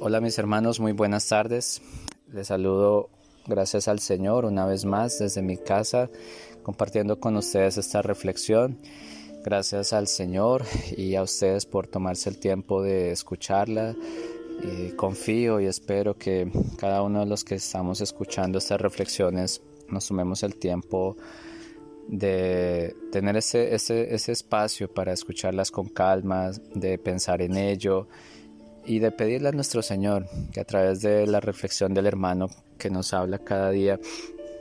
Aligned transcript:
Hola 0.00 0.20
mis 0.20 0.38
hermanos, 0.38 0.78
muy 0.78 0.92
buenas 0.92 1.28
tardes. 1.28 1.82
Les 2.32 2.46
saludo 2.46 3.10
gracias 3.46 3.88
al 3.88 3.98
Señor 3.98 4.44
una 4.44 4.64
vez 4.64 4.84
más 4.84 5.18
desde 5.18 5.42
mi 5.42 5.56
casa 5.56 6.08
compartiendo 6.62 7.18
con 7.18 7.36
ustedes 7.36 7.78
esta 7.78 8.00
reflexión. 8.00 8.78
Gracias 9.44 9.92
al 9.92 10.06
Señor 10.06 10.64
y 10.96 11.16
a 11.16 11.22
ustedes 11.22 11.66
por 11.66 11.88
tomarse 11.88 12.30
el 12.30 12.38
tiempo 12.38 12.80
de 12.80 13.10
escucharla. 13.10 13.96
confío 14.94 15.58
y 15.58 15.66
espero 15.66 16.14
que 16.16 16.48
cada 16.78 17.02
uno 17.02 17.20
de 17.20 17.26
los 17.26 17.42
que 17.42 17.56
estamos 17.56 18.00
escuchando 18.00 18.58
estas 18.58 18.80
reflexiones 18.80 19.62
nos 19.88 20.06
tomemos 20.06 20.44
el 20.44 20.54
tiempo 20.54 21.16
de 22.06 22.94
tener 23.10 23.36
ese, 23.36 23.74
ese, 23.74 24.14
ese 24.14 24.30
espacio 24.30 24.88
para 24.92 25.12
escucharlas 25.12 25.72
con 25.72 25.88
calma, 25.88 26.52
de 26.74 26.98
pensar 26.98 27.42
en 27.42 27.56
ello 27.56 28.06
y 28.88 29.00
de 29.00 29.12
pedirle 29.12 29.50
a 29.50 29.52
nuestro 29.52 29.82
Señor 29.82 30.26
que 30.50 30.60
a 30.60 30.64
través 30.64 31.02
de 31.02 31.26
la 31.26 31.40
reflexión 31.40 31.92
del 31.92 32.06
hermano 32.06 32.48
que 32.78 32.88
nos 32.88 33.12
habla 33.12 33.38
cada 33.38 33.70
día 33.70 34.00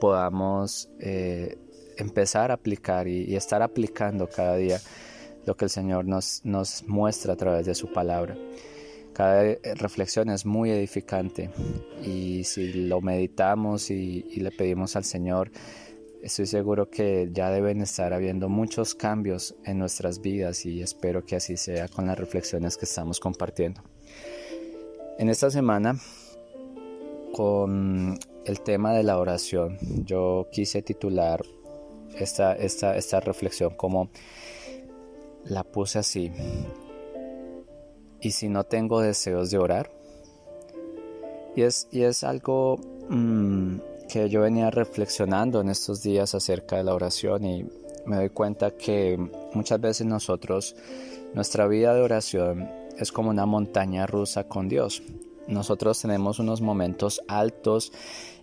podamos 0.02 0.90
eh, 1.00 1.58
empezar 1.96 2.52
a 2.52 2.56
aplicar 2.56 3.08
y, 3.08 3.36
estar 3.38 3.62
aplicando 3.62 4.28
cada 4.28 4.58
día 4.58 4.80
lo 5.46 5.56
que 5.56 5.66
el 5.66 5.72
Señor 5.72 6.06
nos, 6.06 6.44
muestra 6.86 7.34
a 7.34 7.36
través 7.38 7.66
de 7.66 7.74
su 7.74 7.92
palabra. 7.94 8.38
Cada 9.14 9.56
reflexión 9.76 10.30
es 10.30 10.46
muy 10.46 10.72
edificante 10.72 11.50
y 12.04 12.44
si 12.44 12.74
lo 12.74 13.00
meditamos 13.00 13.90
y, 13.90 14.26
y 14.30 14.42
le 14.42 14.52
pedimos 14.52 14.98
al 14.98 15.06
Señor, 15.06 15.52
estoy 16.22 16.48
seguro 16.48 16.90
que 16.90 17.30
ya 17.32 17.50
deben 17.50 17.82
estar 17.82 18.14
habiendo 18.14 18.50
muchos 18.50 18.94
cambios 18.94 19.56
en 19.64 19.80
nuestras 19.80 20.20
vidas 20.20 20.66
y 20.66 20.82
espero 20.82 21.26
que 21.26 21.38
así 21.38 21.56
sea 21.56 21.88
con 21.88 22.08
las 22.08 22.20
reflexiones 22.20 22.76
que 22.76 22.84
estamos 22.84 23.22
compartiendo. 23.22 23.82
En 25.18 25.30
esta 25.30 25.50
semana, 25.50 25.98
con 27.34 28.18
el 28.46 28.62
tema 28.62 28.94
de 28.94 29.04
la 29.04 29.18
oración, 29.18 29.78
yo 30.06 30.48
quise 30.52 30.82
titular 30.82 31.44
esta, 32.16 32.54
esta, 32.54 32.96
esta 32.96 33.20
reflexión 33.20 33.76
como 33.76 34.10
la 35.46 35.64
puse 35.64 36.00
así. 36.00 36.32
¿Y 38.22 38.32
si 38.32 38.50
no 38.50 38.64
tengo 38.64 39.02
deseos 39.02 39.52
de 39.52 39.58
orar? 39.58 39.92
Y 41.56 41.64
es, 41.64 41.88
y 41.92 42.04
es 42.04 42.24
algo 42.24 42.78
mm, 43.10 43.78
que 44.08 44.30
yo 44.30 44.42
venía 44.42 44.70
reflexionando 44.72 45.62
en 45.62 45.70
estos 45.70 46.04
días 46.04 46.36
acerca 46.36 46.78
de 46.78 46.84
la 46.84 46.94
oración 46.94 47.46
y 47.46 47.66
me 48.06 48.16
doy 48.16 48.30
cuenta 48.30 48.72
que 48.72 49.18
muchas 49.54 49.82
veces 49.82 50.08
nosotros, 50.08 50.76
nuestra 51.34 51.68
vida 51.68 51.94
de 51.94 52.02
oración 52.02 52.70
es 52.98 53.12
como 53.12 53.30
una 53.30 53.46
montaña 53.46 54.06
rusa 54.08 54.48
con 54.48 54.68
Dios. 54.68 55.04
Nosotros 55.48 56.02
tenemos 56.02 56.40
unos 56.40 56.62
momentos 56.62 57.22
altos 57.28 57.92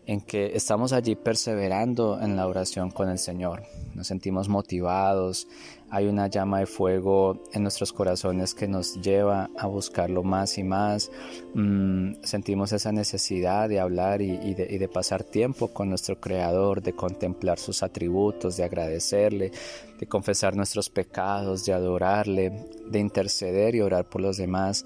en 0.06 0.20
que 0.20 0.54
estamos 0.54 0.92
allí 0.92 1.14
perseverando 1.14 2.20
en 2.20 2.36
la 2.36 2.46
oración 2.46 2.90
con 2.90 3.08
el 3.08 3.18
Señor. 3.18 3.62
Nos 3.94 4.06
sentimos 4.06 4.48
motivados, 4.48 5.46
hay 5.90 6.06
una 6.06 6.26
llama 6.26 6.58
de 6.58 6.66
fuego 6.66 7.44
en 7.52 7.62
nuestros 7.62 7.92
corazones 7.92 8.54
que 8.54 8.66
nos 8.66 9.00
lleva 9.00 9.48
a 9.56 9.66
buscarlo 9.66 10.24
más 10.24 10.58
y 10.58 10.64
más. 10.64 11.10
Mm, 11.54 12.14
sentimos 12.24 12.72
esa 12.72 12.90
necesidad 12.90 13.68
de 13.68 13.78
hablar 13.78 14.20
y, 14.20 14.54
de, 14.54 14.66
y 14.68 14.78
de 14.78 14.88
pasar 14.88 15.22
tiempo 15.22 15.68
con 15.68 15.88
nuestro 15.88 16.20
Creador, 16.20 16.82
de 16.82 16.94
contemplar 16.94 17.58
sus 17.58 17.82
atributos, 17.82 18.56
de 18.56 18.64
agradecerle, 18.64 19.52
de 19.98 20.06
confesar 20.06 20.56
nuestros 20.56 20.90
pecados, 20.90 21.64
de 21.64 21.72
adorarle, 21.72 22.50
de 22.90 22.98
interceder 22.98 23.74
y 23.76 23.80
orar 23.80 24.08
por 24.08 24.20
los 24.20 24.36
demás. 24.36 24.84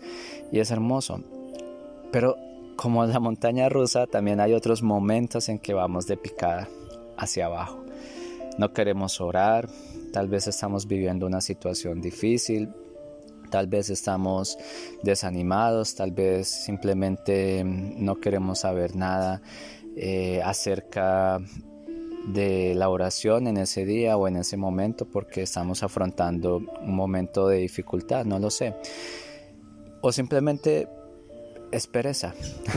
Y 0.52 0.60
es 0.60 0.70
hermoso. 0.70 1.22
Pero 2.12 2.36
como 2.78 3.04
la 3.04 3.18
montaña 3.18 3.68
rusa, 3.68 4.06
también 4.06 4.38
hay 4.38 4.52
otros 4.52 4.84
momentos 4.84 5.48
en 5.48 5.58
que 5.58 5.74
vamos 5.74 6.06
de 6.06 6.16
picada 6.16 6.68
hacia 7.16 7.46
abajo. 7.46 7.84
No 8.56 8.72
queremos 8.72 9.20
orar, 9.20 9.68
tal 10.12 10.28
vez 10.28 10.46
estamos 10.46 10.86
viviendo 10.86 11.26
una 11.26 11.40
situación 11.40 12.00
difícil, 12.00 12.68
tal 13.50 13.66
vez 13.66 13.90
estamos 13.90 14.56
desanimados, 15.02 15.96
tal 15.96 16.12
vez 16.12 16.46
simplemente 16.46 17.64
no 17.64 18.20
queremos 18.20 18.60
saber 18.60 18.94
nada 18.94 19.42
eh, 19.96 20.40
acerca 20.44 21.40
de 22.28 22.76
la 22.76 22.90
oración 22.90 23.48
en 23.48 23.56
ese 23.56 23.84
día 23.86 24.16
o 24.16 24.28
en 24.28 24.36
ese 24.36 24.56
momento 24.56 25.04
porque 25.04 25.42
estamos 25.42 25.82
afrontando 25.82 26.58
un 26.58 26.94
momento 26.94 27.48
de 27.48 27.56
dificultad, 27.56 28.24
no 28.24 28.38
lo 28.38 28.50
sé. 28.50 28.76
O 30.00 30.12
simplemente 30.12 30.86
es 31.72 31.86
pereza. 31.86 32.34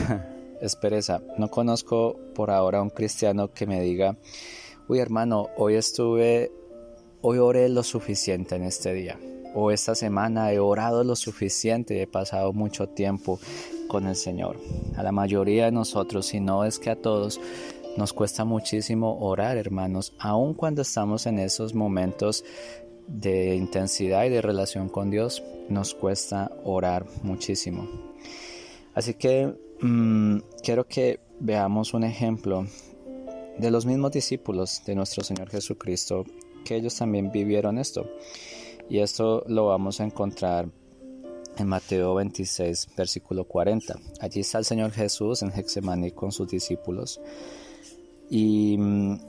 es 0.60 0.76
pereza. 0.76 1.20
No 1.38 1.50
conozco 1.50 2.16
por 2.34 2.50
ahora 2.50 2.82
un 2.82 2.90
cristiano 2.90 3.52
que 3.52 3.66
me 3.66 3.80
diga, 3.80 4.16
uy 4.88 5.00
hermano, 5.00 5.48
hoy 5.56 5.74
estuve, 5.74 6.52
hoy 7.20 7.38
oré 7.38 7.68
lo 7.68 7.82
suficiente 7.82 8.56
en 8.56 8.64
este 8.64 8.92
día. 8.94 9.18
O 9.54 9.70
esta 9.70 9.94
semana 9.94 10.52
he 10.52 10.58
orado 10.58 11.04
lo 11.04 11.14
suficiente 11.14 11.96
y 11.96 12.00
he 12.00 12.06
pasado 12.06 12.52
mucho 12.52 12.88
tiempo 12.88 13.38
con 13.88 14.06
el 14.06 14.16
Señor. 14.16 14.58
A 14.96 15.02
la 15.02 15.12
mayoría 15.12 15.66
de 15.66 15.72
nosotros, 15.72 16.26
si 16.26 16.40
no 16.40 16.64
es 16.64 16.78
que 16.78 16.90
a 16.90 16.96
todos, 16.96 17.38
nos 17.96 18.14
cuesta 18.14 18.46
muchísimo 18.46 19.18
orar, 19.20 19.58
hermanos, 19.58 20.14
aun 20.18 20.54
cuando 20.54 20.80
estamos 20.80 21.26
en 21.26 21.38
esos 21.38 21.74
momentos 21.74 22.44
de 23.06 23.54
intensidad 23.54 24.24
y 24.24 24.30
de 24.30 24.40
relación 24.40 24.88
con 24.88 25.10
Dios, 25.10 25.42
nos 25.68 25.94
cuesta 25.94 26.50
orar 26.64 27.04
muchísimo. 27.22 28.11
Así 28.94 29.14
que 29.14 29.54
mm, 29.80 30.38
quiero 30.62 30.86
que 30.86 31.20
veamos 31.40 31.94
un 31.94 32.04
ejemplo 32.04 32.66
de 33.58 33.70
los 33.70 33.86
mismos 33.86 34.12
discípulos 34.12 34.82
de 34.86 34.94
nuestro 34.94 35.24
Señor 35.24 35.48
Jesucristo, 35.50 36.24
que 36.64 36.76
ellos 36.76 36.96
también 36.96 37.30
vivieron 37.30 37.78
esto. 37.78 38.08
Y 38.88 38.98
esto 38.98 39.44
lo 39.46 39.66
vamos 39.66 40.00
a 40.00 40.04
encontrar 40.04 40.68
en 41.56 41.66
Mateo 41.66 42.14
26, 42.14 42.88
versículo 42.96 43.44
40. 43.44 43.98
Allí 44.20 44.40
está 44.40 44.58
el 44.58 44.64
Señor 44.64 44.90
Jesús 44.92 45.42
en 45.42 45.50
Hexemaní 45.50 46.12
con 46.12 46.32
sus 46.32 46.48
discípulos. 46.48 47.20
Y 48.30 48.76
mm, 48.78 49.20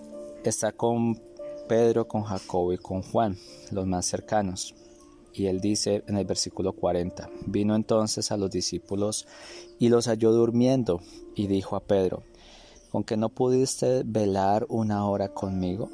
está 0.44 0.72
con 0.72 1.22
Pedro, 1.68 2.08
con 2.08 2.24
Jacobo 2.24 2.74
y 2.74 2.78
con 2.78 3.02
Juan, 3.02 3.38
los 3.72 3.86
más 3.86 4.06
cercanos. 4.06 4.76
Y 5.34 5.48
él 5.48 5.62
dice 5.62 6.04
en 6.08 6.18
el 6.18 6.26
versículo 6.26 6.74
40, 6.74 7.30
vino 7.48 7.76
entonces 7.76 8.32
a 8.32 8.38
los 8.38 8.52
discípulos 8.52 9.28
y 9.80 9.90
los 9.90 10.08
halló 10.08 10.32
durmiendo 10.32 11.02
y 11.36 11.48
dijo 11.48 11.76
a 11.76 11.82
Pedro, 11.82 12.24
¿con 12.92 13.04
que 13.04 13.18
no 13.18 13.30
pudiste 13.30 14.04
velar 14.06 14.66
una 14.70 15.08
hora 15.08 15.30
conmigo? 15.30 15.90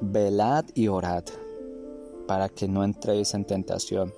Velad 0.00 0.66
y 0.74 0.88
orad 0.88 1.24
para 2.26 2.48
que 2.48 2.68
no 2.68 2.84
entréis 2.84 3.34
en 3.34 3.44
tentación. 3.44 4.12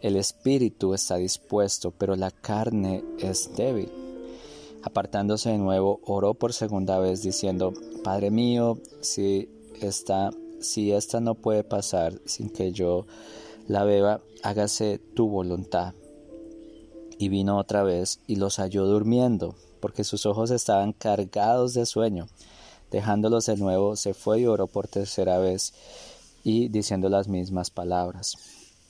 El 0.00 0.16
espíritu 0.16 0.94
está 0.94 1.16
dispuesto, 1.16 1.92
pero 1.96 2.16
la 2.16 2.30
carne 2.30 3.04
es 3.18 3.54
débil. 3.54 3.90
Apartándose 4.82 5.50
de 5.50 5.58
nuevo, 5.58 6.00
oró 6.04 6.34
por 6.34 6.52
segunda 6.52 6.98
vez 6.98 7.22
diciendo, 7.22 7.72
Padre 8.02 8.32
mío, 8.32 8.78
si 9.00 9.48
esta, 9.80 10.30
si 10.60 10.90
esta 10.90 11.20
no 11.20 11.36
puede 11.36 11.62
pasar 11.62 12.20
sin 12.24 12.50
que 12.50 12.72
yo 12.72 13.06
la 13.72 13.84
beba, 13.84 14.20
hágase 14.42 14.98
tu 14.98 15.28
voluntad. 15.28 15.94
Y 17.18 17.30
vino 17.30 17.56
otra 17.56 17.82
vez 17.82 18.20
y 18.26 18.36
los 18.36 18.56
halló 18.56 18.84
durmiendo, 18.84 19.54
porque 19.80 20.04
sus 20.04 20.26
ojos 20.26 20.50
estaban 20.50 20.92
cargados 20.92 21.72
de 21.72 21.86
sueño. 21.86 22.28
Dejándolos 22.90 23.46
de 23.46 23.56
nuevo, 23.56 23.96
se 23.96 24.12
fue 24.12 24.40
y 24.40 24.46
oró 24.46 24.66
por 24.66 24.88
tercera 24.88 25.38
vez, 25.38 25.72
y 26.44 26.68
diciendo 26.68 27.08
las 27.08 27.28
mismas 27.28 27.70
palabras. 27.70 28.36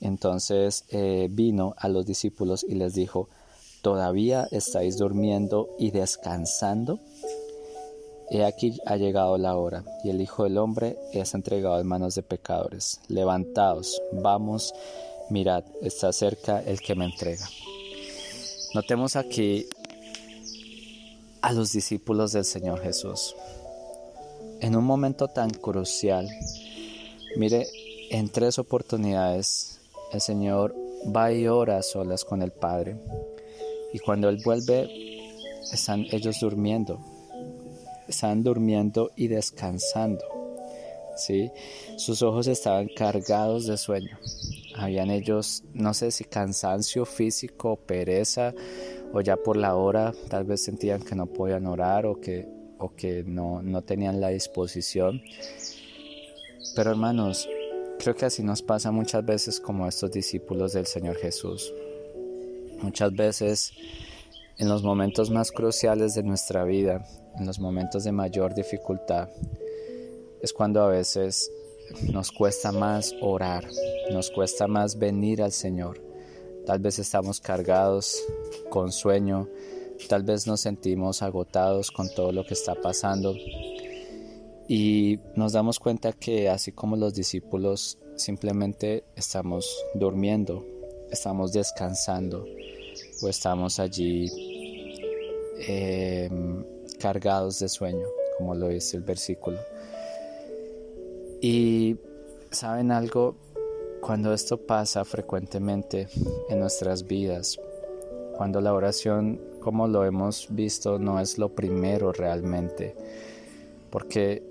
Entonces 0.01 0.85
eh, 0.89 1.29
vino 1.31 1.75
a 1.79 1.89
los 1.89 2.05
discípulos 2.05 2.67
y 2.69 2.75
les 2.75 2.95
dijo, 2.95 3.29
¿todavía 3.83 4.49
estáis 4.51 4.99
durmiendo 4.99 5.69
y 5.79 5.93
descansando? 5.93 6.99
He 8.35 8.47
aquí 8.47 8.81
ha 8.87 8.97
llegado 8.97 9.37
la 9.37 9.59
hora, 9.59 9.85
y 10.03 10.09
el 10.09 10.23
Hijo 10.23 10.45
del 10.45 10.57
Hombre 10.57 10.97
es 11.13 11.35
entregado 11.35 11.79
en 11.79 11.87
manos 11.87 12.15
de 12.15 12.23
pecadores. 12.23 12.99
Levantaos, 13.09 14.01
vamos, 14.11 14.73
mirad, 15.29 15.65
está 15.83 16.15
cerca 16.15 16.63
el 16.63 16.81
que 16.81 16.95
me 16.95 17.05
entrega. 17.05 17.47
Notemos 18.73 19.17
aquí 19.17 19.67
a 21.43 21.53
los 21.53 21.73
discípulos 21.73 22.33
del 22.33 22.47
Señor 22.47 22.81
Jesús. 22.81 23.37
En 24.61 24.77
un 24.77 24.85
momento 24.85 25.29
tan 25.29 25.51
crucial, 25.51 26.27
mire, 27.37 27.67
en 28.11 28.31
tres 28.31 28.59
oportunidades 28.59 29.79
el 30.11 30.23
Señor 30.23 30.75
va 31.15 31.35
y 31.35 31.49
ora 31.49 31.77
a 31.77 31.83
solas 31.83 32.25
con 32.25 32.41
el 32.41 32.51
Padre. 32.51 32.97
Y 33.93 33.99
cuando 33.99 34.31
Él 34.31 34.41
vuelve, 34.43 34.89
están 35.71 36.07
ellos 36.11 36.41
durmiendo 36.41 37.12
estaban 38.13 38.43
durmiendo 38.43 39.11
y 39.17 39.29
descansando. 39.29 40.25
¿sí? 41.17 41.51
Sus 41.97 42.23
ojos 42.23 42.47
estaban 42.47 42.89
cargados 42.89 43.67
de 43.67 43.77
sueño. 43.77 44.19
Habían 44.77 45.11
ellos, 45.11 45.65
no 45.75 45.95
sé 45.95 46.11
si 46.11 46.25
cansancio 46.25 47.05
físico, 47.05 47.77
pereza 47.77 48.55
o 49.13 49.21
ya 49.21 49.37
por 49.37 49.57
la 49.57 49.75
hora 49.77 50.13
tal 50.29 50.45
vez 50.45 50.63
sentían 50.63 51.03
que 51.03 51.15
no 51.15 51.27
podían 51.27 51.67
orar 51.67 52.07
o 52.07 52.21
que, 52.21 52.49
o 52.79 52.95
que 52.95 53.23
no, 53.25 53.63
no 53.63 53.83
tenían 53.83 54.21
la 54.21 54.29
disposición. 54.29 55.23
Pero 56.75 56.91
hermanos, 56.91 57.49
creo 57.99 58.15
que 58.15 58.25
así 58.25 58.43
nos 58.43 58.63
pasa 58.63 58.91
muchas 58.91 59.25
veces 59.25 59.61
como 59.61 59.87
estos 59.87 60.11
discípulos 60.11 60.73
del 60.73 60.87
Señor 60.87 61.17
Jesús. 61.17 61.73
Muchas 62.81 63.13
veces 63.15 63.73
en 64.59 64.69
los 64.69 64.83
momentos 64.83 65.31
más 65.31 65.51
cruciales 65.51 66.15
de 66.15 66.23
nuestra 66.23 66.65
vida, 66.65 67.05
en 67.39 67.47
los 67.47 67.59
momentos 67.59 68.05
de 68.05 68.13
mayor 68.13 68.55
dificultad, 68.55 69.29
es 70.41 70.53
cuando 70.53 70.83
a 70.83 70.89
veces 70.89 71.51
nos 72.13 72.33
cuesta 72.33 72.73
más 72.73 73.15
orar, 73.21 73.67
nos 74.13 74.31
cuesta 74.31 74.67
más 74.67 74.99
venir 74.99 75.43
al 75.43 75.53
Señor. 75.53 76.01
Tal 76.67 76.79
vez 76.79 76.99
estamos 76.99 77.41
cargados 77.41 78.23
con 78.71 78.93
sueño, 78.93 79.49
tal 80.09 80.23
vez 80.23 80.47
nos 80.47 80.61
sentimos 80.61 81.23
agotados 81.23 81.91
con 81.91 82.09
todo 82.15 82.33
lo 82.33 82.45
que 82.45 82.55
está 82.55 82.75
pasando 82.75 83.35
y 84.69 85.19
nos 85.35 85.53
damos 85.53 85.79
cuenta 85.79 86.13
que 86.13 86.49
así 86.49 86.73
como 86.73 86.97
los 86.97 87.15
discípulos 87.15 87.99
simplemente 88.17 89.05
estamos 89.17 89.85
durmiendo, 89.95 90.65
estamos 91.11 91.53
descansando 91.53 92.45
o 93.23 93.29
estamos 93.29 93.79
allí 93.79 94.31
em, 95.67 96.65
cargados 96.99 97.59
de 97.59 97.69
sueño, 97.69 98.07
como 98.39 98.55
lo 98.55 98.69
dice 98.69 98.97
el 98.97 99.03
versículo. 99.03 99.59
Y 101.41 101.97
saben 102.51 102.93
algo, 102.93 103.37
cuando 104.01 104.33
esto 104.33 104.59
pasa 104.59 105.05
frecuentemente 105.05 106.09
en 106.49 106.61
nuestras 106.61 107.07
vidas, 107.07 107.59
cuando 108.37 108.61
la 108.61 108.73
oración, 108.73 109.41
como 109.61 109.87
lo 109.87 110.05
hemos 110.05 110.49
visto, 110.51 110.99
no 110.99 111.21
es 111.21 111.39
lo 111.39 111.55
primero 111.55 112.13
realmente, 112.13 112.97
porque 113.91 114.43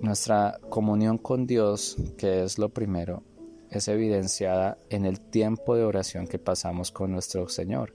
nuestra 0.00 0.60
comunión 0.68 1.18
con 1.18 1.46
Dios, 1.46 1.96
que 2.16 2.44
es 2.44 2.58
lo 2.58 2.68
primero, 2.68 3.22
es 3.70 3.88
evidenciada 3.88 4.78
en 4.90 5.04
el 5.04 5.20
tiempo 5.20 5.76
de 5.76 5.84
oración 5.84 6.26
que 6.26 6.38
pasamos 6.38 6.90
con 6.90 7.12
nuestro 7.12 7.48
Señor. 7.48 7.94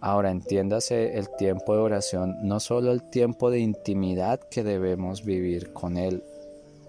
Ahora 0.00 0.32
entiéndase 0.32 1.16
el 1.16 1.28
tiempo 1.36 1.74
de 1.74 1.80
oración, 1.80 2.36
no 2.42 2.58
solo 2.58 2.90
el 2.90 3.08
tiempo 3.08 3.50
de 3.50 3.60
intimidad 3.60 4.40
que 4.50 4.64
debemos 4.64 5.24
vivir 5.24 5.72
con 5.72 5.96
Él 5.96 6.24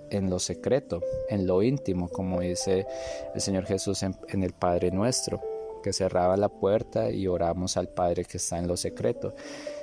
en 0.09 0.29
lo 0.29 0.39
secreto, 0.39 1.01
en 1.29 1.45
lo 1.45 1.61
íntimo, 1.61 2.09
como 2.09 2.41
dice 2.41 2.87
el 3.35 3.41
Señor 3.41 3.65
Jesús 3.65 4.03
en, 4.03 4.43
el 4.43 4.53
Padre 4.53 4.89
nuestro, 4.91 5.41
que 5.83 5.93
cerraba 5.93 6.37
la 6.37 6.49
puerta 6.49 7.11
y 7.11 7.27
oramos 7.27 7.77
al 7.77 7.89
Padre 7.89 8.25
que 8.25 8.37
está 8.37 8.57
en 8.57 8.67
lo 8.67 8.77
secreto, 8.77 9.35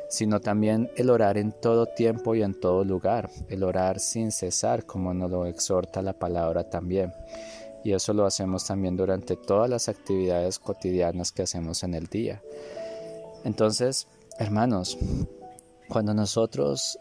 sino 0.08 0.40
también 0.40 0.90
el 0.96 1.08
orar 1.08 1.38
en 1.38 1.52
todo 1.52 1.86
tiempo 1.86 2.34
y 2.34 2.42
en 2.42 2.58
todo 2.58 2.84
lugar, 2.84 3.30
el 3.48 3.62
orar 3.62 4.00
sin 4.00 4.32
cesar, 4.32 4.86
como 4.86 5.14
nos 5.14 5.30
lo 5.30 5.46
exhorta 5.46 6.02
la 6.02 6.14
palabra 6.14 6.64
también. 6.64 7.12
Y 7.82 7.92
eso 7.92 8.12
lo 8.12 8.26
hacemos 8.26 8.66
también 8.66 8.96
durante 8.96 9.36
todas 9.36 9.70
las 9.70 9.88
actividades 9.88 10.58
cotidianas 10.58 11.32
que 11.32 11.42
hacemos 11.42 11.82
en 11.82 11.94
el 11.94 12.06
día. 12.06 12.42
Entonces, 13.44 14.06
hermanos, 14.38 14.98
cuando 15.88 16.12
nosotros 16.12 16.98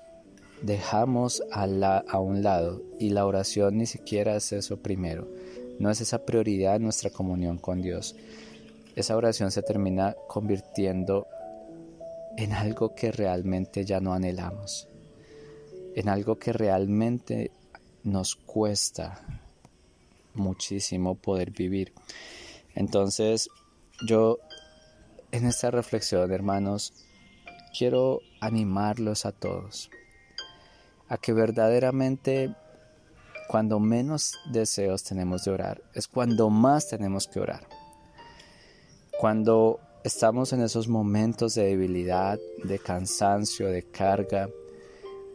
dejamos 0.62 1.44
a, 1.52 1.64
a 1.98 2.20
un 2.20 2.44
lado 2.44 2.82
y 2.98 3.10
la 3.10 3.26
oración 3.26 3.78
ni 3.78 3.86
siquiera 3.86 4.36
es 4.36 4.52
eso 4.52 4.78
primero. 4.78 5.28
No 5.80 5.90
es 5.90 6.02
esa 6.02 6.26
prioridad 6.26 6.80
nuestra 6.80 7.10
comunión 7.10 7.58
con 7.58 7.82
Dios. 7.82 8.16
Esa 8.96 9.16
oración 9.16 9.52
se 9.52 9.62
termina 9.62 10.16
convirtiendo 10.28 11.28
en 12.38 12.54
algo 12.54 12.94
que 12.96 13.12
realmente 13.12 13.86
ya 13.86 14.00
no 14.00 14.14
anhelamos, 14.14 14.88
en 15.96 16.10
algo 16.10 16.38
que 16.38 16.54
realmente 16.54 17.52
nos 18.04 18.36
cuesta 18.36 19.39
muchísimo 20.34 21.16
poder 21.16 21.52
vivir. 21.52 21.94
Entonces, 22.76 23.50
yo 24.06 24.40
en 25.32 25.46
esta 25.46 25.72
reflexión, 25.72 26.32
hermanos, 26.32 26.94
quiero 27.78 28.22
animarlos 28.40 29.26
a 29.26 29.32
todos 29.32 29.90
a 31.10 31.18
que 31.18 31.34
verdaderamente 31.34 32.56
cuando 33.48 33.80
menos 33.80 34.38
deseos 34.52 35.04
tenemos 35.04 35.44
de 35.44 35.52
orar, 35.52 35.82
es 35.96 36.08
cuando 36.08 36.52
más 36.52 36.88
tenemos 36.88 37.28
que 37.28 37.40
orar. 37.40 37.68
Cuando 39.20 39.80
estamos 40.04 40.54
en 40.54 40.62
esos 40.62 40.88
momentos 40.88 41.56
de 41.56 41.64
debilidad, 41.64 42.40
de 42.64 42.78
cansancio, 42.78 43.68
de 43.68 43.84
carga, 43.84 44.50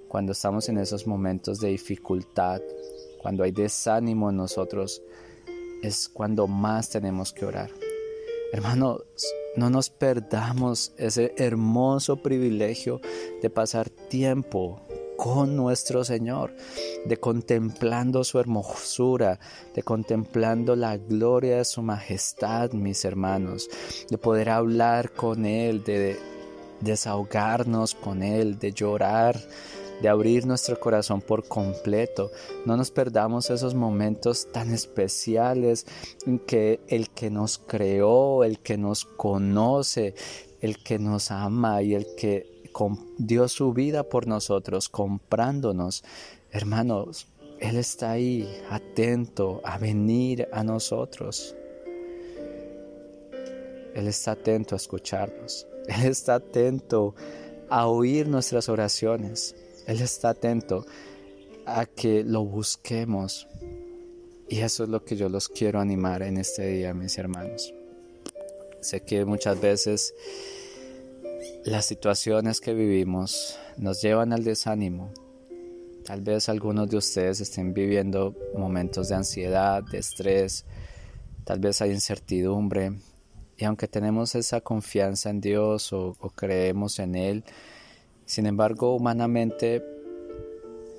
cuando 0.08 0.31
estamos 0.31 0.69
en 0.69 0.79
esos 0.79 1.08
momentos 1.08 1.58
de 1.58 1.70
dificultad, 1.70 2.62
cuando 3.25 3.43
hay 3.43 3.53
desánimo 3.53 4.29
en 4.29 4.37
nosotros, 4.37 5.00
es 5.82 6.11
cuando 6.11 6.47
más 6.47 6.91
tenemos 6.91 7.32
que 7.32 7.47
orar. 7.47 7.71
Hermanos, 8.53 9.00
no 9.56 9.71
nos 9.71 9.88
perdamos 9.88 10.93
ese 10.99 11.32
hermoso 11.38 12.19
privilegio 12.19 13.00
de 13.41 13.49
pasar 13.49 13.88
tiempo 13.88 14.82
con 15.17 15.56
nuestro 15.56 16.05
Señor, 16.05 16.55
de 17.06 17.17
contemplando 17.17 18.25
su 18.25 18.38
hermosura, 18.38 19.41
de 19.75 19.82
contemplando 19.82 20.77
la 20.77 20.99
gloria 20.99 21.56
de 21.56 21.65
su 21.65 21.81
majestad, 21.81 22.73
mis 22.73 23.06
hermanos, 23.06 23.70
de 24.11 24.19
poder 24.19 24.50
hablar 24.50 25.12
con 25.12 25.47
Él, 25.47 25.82
de 25.82 26.19
desahogarnos 26.82 27.94
con 27.94 28.23
Él, 28.23 28.59
de 28.59 28.73
llorar, 28.73 29.41
de 30.02 30.08
abrir 30.08 30.46
nuestro 30.46 30.79
corazón 30.79 31.20
por 31.20 31.46
completo. 31.46 32.31
No 32.67 32.76
nos 32.76 32.91
perdamos 32.91 33.50
esos 33.50 33.75
momentos 33.75 34.49
tan 34.52 34.73
especiales 34.73 35.87
en 36.26 36.38
que 36.38 36.81
el 36.88 37.11
que 37.11 37.31
nos 37.31 37.58
creó, 37.58 38.44
el 38.44 38.58
que 38.58 38.76
nos 38.76 39.05
conoce, 39.05 40.14
el 40.61 40.82
que 40.82 40.99
nos 40.99 41.31
ama 41.31 41.82
y 41.82 41.94
el 41.94 42.14
que 42.17 42.55
dio 43.19 43.49
su 43.49 43.73
vida 43.73 44.02
por 44.05 44.26
nosotros, 44.26 44.88
comprándonos. 44.88 46.05
Hermanos, 46.50 47.29
Él 47.61 47.76
está 47.76 48.12
ahí, 48.12 48.49
atento 48.70 49.61
a 49.64 49.79
venir 49.79 50.49
a 50.52 50.64
nosotros. 50.64 51.55
Él 53.94 54.08
está 54.08 54.32
atento 54.32 54.75
a 54.75 54.76
escucharnos. 54.76 55.67
Él 55.87 56.06
está 56.06 56.37
atento 56.37 57.14
a 57.69 57.86
oír 57.86 58.29
nuestras 58.29 58.69
oraciones. 58.69 59.55
Él 59.86 60.00
está 60.00 60.31
atento 60.31 60.86
a 61.67 61.86
que 61.86 62.24
lo 62.24 62.44
busquemos. 62.44 63.46
Y 64.48 64.60
eso 64.60 64.84
es 64.84 64.91
lo 64.91 65.05
que 65.05 65.17
yo 65.17 65.29
los 65.29 65.48
quiero 65.48 65.81
animar 65.81 66.22
en 66.22 66.36
este 66.36 66.67
día, 66.69 66.94
mis 66.94 67.17
hermanos. 67.19 67.72
Sé 68.81 69.00
que 69.00 69.24
muchas 69.24 69.60
veces 69.60 70.14
las 71.64 71.86
situaciones 71.86 72.60
que 72.60 72.74
vivimos 72.74 73.58
nos 73.79 74.03
llevan 74.03 74.32
al 74.32 74.44
desánimo. 74.44 75.10
Tal 76.05 76.20
vez 76.20 76.50
algunos 76.50 76.91
de 76.91 76.98
ustedes 76.98 77.41
estén 77.41 77.72
viviendo 77.72 78.34
momentos 78.55 79.08
de 79.08 79.14
ansiedad, 79.14 79.82
de 79.82 79.98
estrés, 79.98 80.67
tal 81.44 81.60
vez 81.60 81.81
hay 81.81 81.93
incertidumbre. 81.93 82.93
Y 83.56 83.64
aunque 83.64 83.88
tenemos 83.88 84.34
esa 84.34 84.60
confianza 84.60 85.31
en 85.31 85.41
Dios 85.41 85.93
o, 85.94 86.14
creemos 86.34 86.98
en 86.98 87.14
Él, 87.14 87.44
sin 88.27 88.47
embargo, 88.47 88.95
humanamente, 88.95 89.85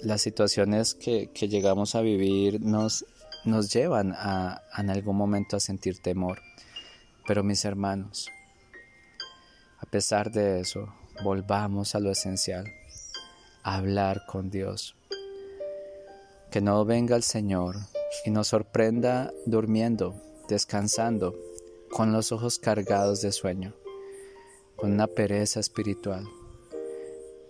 las 0.01 0.22
situaciones 0.22 0.94
que, 0.94 1.29
llegamos 1.48 1.96
a 1.96 2.01
vivir 2.01 2.62
nos, 2.62 3.05
nos 3.44 3.74
llevan 3.74 4.13
a, 4.13 4.62
en 4.77 4.89
algún 4.89 5.17
momento 5.17 5.58
a 5.58 5.60
sentir 5.60 6.00
temor. 6.00 6.41
Pero 7.27 7.44
mis 7.44 7.65
hermanos, 7.65 8.29
a 9.79 9.86
pesar 9.88 10.32
de 10.32 10.60
eso, 10.60 10.94
volvamos 11.24 11.96
a 11.96 12.00
lo 12.00 12.12
esencial, 12.12 12.72
hablar 13.63 14.25
con 14.27 14.51
Dios. 14.51 14.96
Que 16.51 16.62
no 16.62 16.86
venga 16.86 17.15
el 17.15 17.24
Señor 17.24 17.75
y 18.25 18.29
nos 18.29 18.50
sorprenda 18.50 19.32
durmiendo, 19.46 20.15
descansando, 20.48 21.36
con 21.89 22.12
los 22.12 22.32
ojos 22.32 22.60
cargados 22.60 23.22
de 23.22 23.32
sueño, 23.32 23.74
con 24.75 24.91
una 24.91 25.08
pereza 25.08 25.60
espiritual, 25.60 26.27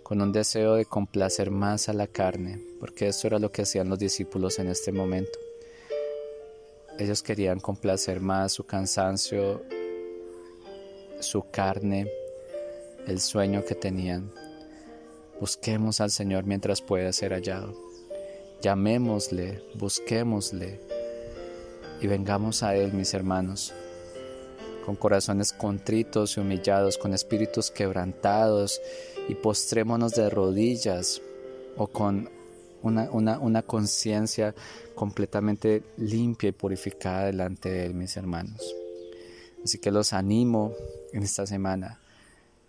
con 0.06 0.22
un 0.22 0.30
deseo 0.30 0.74
de 0.74 0.84
complacer 0.84 1.50
más 1.50 1.88
a 1.88 1.92
la 1.92 2.06
carne, 2.06 2.64
porque 2.78 3.08
eso 3.08 3.26
era 3.26 3.40
lo 3.40 3.50
que 3.50 3.62
hacían 3.62 3.88
los 3.88 3.98
discípulos 3.98 4.60
en 4.60 4.68
este 4.68 4.92
momento. 4.92 5.36
Ellos 6.96 7.24
querían 7.24 7.58
complacer 7.58 8.20
más 8.20 8.52
su 8.52 8.62
cansancio, 8.62 9.64
su 11.18 11.50
carne, 11.50 12.08
el 13.08 13.18
sueño 13.18 13.64
que 13.64 13.74
tenían. 13.74 14.30
Busquemos 15.40 16.00
al 16.00 16.12
Señor 16.12 16.44
mientras 16.44 16.80
pueda 16.80 17.12
ser 17.12 17.32
hallado. 17.32 17.74
Llamémosle, 18.62 19.60
busquémosle 19.74 20.78
y 22.00 22.06
vengamos 22.06 22.62
a 22.62 22.76
Él, 22.76 22.92
mis 22.92 23.12
hermanos, 23.12 23.74
con 24.86 24.94
corazones 24.94 25.52
contritos 25.52 26.36
y 26.36 26.40
humillados, 26.40 26.96
con 26.96 27.12
espíritus 27.12 27.72
quebrantados 27.72 28.80
y 29.28 29.34
postrémonos 29.34 30.12
de 30.12 30.30
rodillas 30.30 31.20
o 31.76 31.88
con 31.88 32.30
una, 32.82 33.10
una, 33.10 33.40
una 33.40 33.62
conciencia 33.62 34.54
completamente 34.94 35.82
limpia 35.96 36.50
y 36.50 36.52
purificada 36.52 37.26
delante 37.26 37.68
de 37.68 37.86
Él, 37.86 37.94
mis 37.94 38.16
hermanos. 38.16 38.76
Así 39.64 39.78
que 39.78 39.90
los 39.90 40.12
animo 40.12 40.72
en 41.12 41.24
esta 41.24 41.44
semana. 41.46 41.98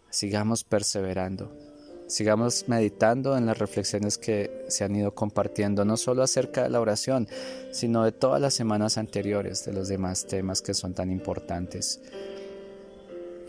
Sigamos 0.09 0.63
perseverando. 0.63 1.66
Sigamos 2.08 2.70
meditando 2.70 3.38
en 3.38 3.46
las 3.46 3.58
reflexiones 3.58 4.18
que 4.18 4.66
se 4.70 4.86
han 4.86 4.96
ido 4.96 5.14
compartiendo, 5.14 5.84
no 5.84 5.98
solo 5.98 6.24
acerca 6.24 6.64
de 6.64 6.70
la 6.70 6.80
oración, 6.80 7.28
sino 7.72 8.06
de 8.06 8.14
todas 8.14 8.40
las 8.40 8.54
semanas 8.54 8.98
anteriores, 8.98 9.66
de 9.66 9.74
los 9.74 9.90
demás 9.90 10.26
temas 10.26 10.62
que 10.62 10.74
son 10.74 10.94
tan 10.94 11.12
importantes. 11.12 12.00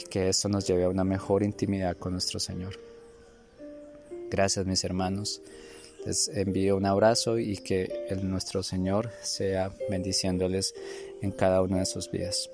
Y 0.00 0.04
que 0.04 0.28
esto 0.28 0.48
nos 0.48 0.66
lleve 0.66 0.84
a 0.84 0.88
una 0.88 1.04
mejor 1.04 1.44
intimidad 1.44 1.96
con 1.96 2.12
nuestro 2.12 2.40
Señor. 2.40 2.80
Gracias 4.28 4.66
mis 4.66 4.82
hermanos. 4.82 5.40
Les 6.04 6.28
envío 6.28 6.76
un 6.76 6.86
abrazo 6.86 7.38
y 7.38 7.58
que 7.58 8.08
nuestro 8.22 8.64
Señor 8.64 9.10
sea 9.22 9.72
bendiciéndoles 9.88 10.74
en 11.22 11.30
cada 11.30 11.62
una 11.62 11.78
de 11.78 11.86
sus 11.86 12.10
vidas. 12.10 12.50